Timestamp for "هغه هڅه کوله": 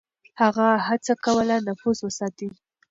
0.41-1.57